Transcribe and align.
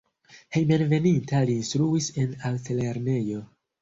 Hejmenveninta 0.55 1.41
li 1.49 1.55
instruis 1.59 2.09
en 2.25 2.35
Altlernejo. 2.51 3.45